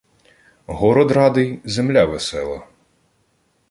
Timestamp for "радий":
1.11-1.61